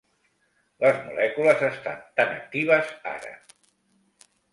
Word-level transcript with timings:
Les 0.83 0.95
molècules 1.09 1.61
estan 1.67 1.99
tan 2.21 2.31
actives 2.37 2.89
ara! 3.13 3.35